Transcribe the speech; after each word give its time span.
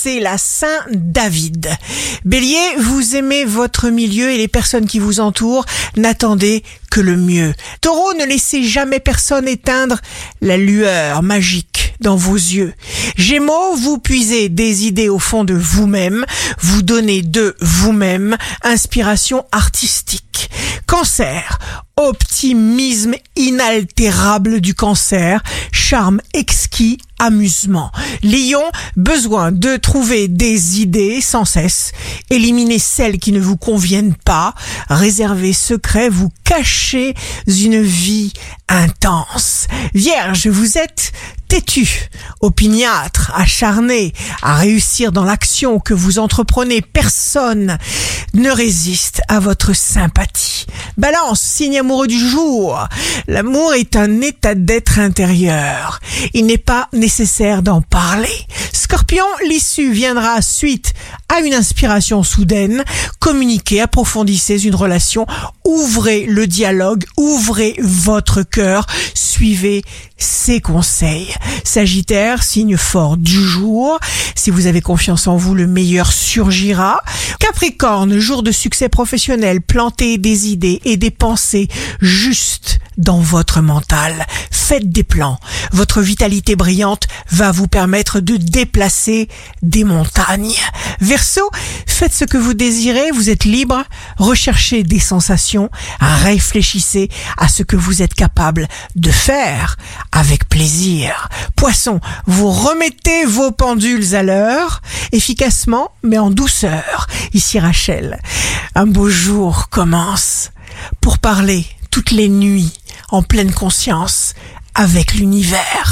c'est 0.00 0.20
la 0.20 0.38
Saint 0.38 0.84
David. 0.92 1.70
Bélier, 2.24 2.76
vous 2.78 3.16
aimez 3.16 3.44
votre 3.44 3.88
milieu 3.88 4.30
et 4.30 4.38
les 4.38 4.46
personnes 4.46 4.86
qui 4.86 5.00
vous 5.00 5.18
entourent. 5.18 5.64
N'attendez 5.96 6.62
que 6.90 7.00
le 7.00 7.16
mieux. 7.16 7.52
Taureau, 7.80 8.14
ne 8.14 8.24
laissez 8.24 8.62
jamais 8.62 9.00
personne 9.00 9.48
éteindre 9.48 9.98
la 10.40 10.56
lueur 10.56 11.22
magique 11.22 11.94
dans 12.00 12.16
vos 12.16 12.36
yeux. 12.36 12.74
Gémeaux, 13.16 13.74
vous 13.76 13.98
puisez 13.98 14.48
des 14.48 14.86
idées 14.86 15.08
au 15.08 15.18
fond 15.18 15.42
de 15.44 15.54
vous-même, 15.54 16.24
vous 16.60 16.82
donnez 16.82 17.22
de 17.22 17.56
vous-même 17.60 18.36
inspiration 18.62 19.46
artistique. 19.50 20.48
Cancer, 20.86 21.58
optimisme 21.96 23.14
inaltérable 23.36 24.60
du 24.60 24.74
cancer, 24.74 25.42
charme 25.72 26.20
exquis, 26.34 26.98
amusement. 27.18 27.90
Lion, 28.22 28.64
besoin 28.96 29.52
de 29.52 29.76
trouver 29.76 30.28
des 30.28 30.80
idées 30.80 31.20
sans 31.20 31.44
cesse, 31.44 31.92
éliminer 32.30 32.78
celles 32.78 33.18
qui 33.18 33.32
ne 33.32 33.40
vous 33.40 33.56
conviennent 33.56 34.14
pas, 34.24 34.54
réserver 34.88 35.52
secret, 35.52 36.08
vous 36.08 36.30
cacher 36.44 37.14
une 37.46 37.82
vie 37.82 38.32
intense. 38.68 39.66
Vierge, 39.94 40.46
vous 40.48 40.78
êtes 40.78 41.12
têtu, 41.48 42.10
opiniâtre, 42.40 43.32
acharné 43.34 44.12
à 44.42 44.54
réussir 44.54 45.12
dans 45.12 45.24
l'action 45.24 45.80
que 45.80 45.94
vous 45.94 46.18
entreprenez. 46.18 46.82
Personne 46.82 47.78
ne 48.34 48.50
résiste 48.50 49.22
à 49.28 49.40
votre 49.40 49.74
sympathie. 49.74 50.66
Balance, 50.96 51.40
signe 51.40 51.78
amoureux 51.78 52.06
du 52.06 52.18
jour. 52.18 52.86
L'amour 53.26 53.74
est 53.74 53.96
un 53.96 54.20
état 54.20 54.54
d'être 54.54 54.98
intérieur. 54.98 56.00
Il 56.34 56.46
n'est 56.46 56.58
pas 56.58 56.88
nécessaire 56.92 57.62
d'en 57.62 57.80
parler. 57.80 58.28
Scorpion, 58.72 59.24
l'issue 59.46 59.92
viendra 59.92 60.40
suite 60.42 60.94
à 61.28 61.40
une 61.40 61.54
inspiration 61.54 62.22
soudaine. 62.22 62.84
Communiquez, 63.20 63.80
approfondissez 63.80 64.66
une 64.66 64.74
relation, 64.74 65.26
ouvrez 65.64 66.24
le 66.24 66.46
dialogue, 66.46 67.04
ouvrez 67.16 67.76
votre 67.80 68.42
cœur, 68.42 68.86
suivez 69.14 69.82
ses 70.16 70.60
conseils. 70.60 71.34
Sagittaire, 71.64 72.42
signe 72.42 72.76
fort 72.76 73.16
du 73.16 73.40
jour. 73.40 73.98
Si 74.34 74.50
vous 74.50 74.66
avez 74.66 74.80
confiance 74.80 75.26
en 75.26 75.36
vous, 75.36 75.54
le 75.54 75.66
meilleur 75.66 76.12
surgira. 76.12 77.00
Capricorne, 77.38 78.17
jour 78.20 78.42
de 78.42 78.52
succès 78.52 78.88
professionnel, 78.88 79.60
plantez 79.60 80.18
des 80.18 80.48
idées 80.48 80.80
et 80.84 80.96
des 80.96 81.10
pensées 81.10 81.68
justes 82.00 82.78
dans 82.98 83.20
votre 83.20 83.60
mental. 83.60 84.26
Faites 84.50 84.90
des 84.90 85.04
plans. 85.04 85.38
Votre 85.72 86.02
vitalité 86.02 86.56
brillante 86.56 87.04
va 87.30 87.52
vous 87.52 87.68
permettre 87.68 88.20
de 88.20 88.36
déplacer 88.36 89.28
des 89.62 89.84
montagnes. 89.84 90.52
Verseau, 91.00 91.48
faites 91.86 92.12
ce 92.12 92.24
que 92.24 92.36
vous 92.36 92.54
désirez, 92.54 93.10
vous 93.12 93.30
êtes 93.30 93.44
libre, 93.44 93.82
recherchez 94.18 94.82
des 94.82 94.98
sensations, 94.98 95.70
réfléchissez 96.00 97.08
à 97.38 97.48
ce 97.48 97.62
que 97.62 97.76
vous 97.76 98.02
êtes 98.02 98.14
capable 98.14 98.68
de 98.96 99.10
faire 99.10 99.76
avec 100.12 100.37
Poisson, 101.54 102.00
vous 102.26 102.50
remettez 102.50 103.24
vos 103.24 103.52
pendules 103.52 104.14
à 104.14 104.22
l'heure, 104.22 104.82
efficacement 105.12 105.92
mais 106.02 106.18
en 106.18 106.30
douceur. 106.30 107.06
Ici 107.32 107.58
Rachel, 107.60 108.20
un 108.74 108.86
beau 108.86 109.08
jour 109.08 109.68
commence 109.68 110.50
pour 111.00 111.18
parler 111.18 111.64
toutes 111.90 112.10
les 112.10 112.28
nuits 112.28 112.72
en 113.10 113.22
pleine 113.22 113.52
conscience 113.52 114.34
avec 114.74 115.14
l'univers. 115.14 115.88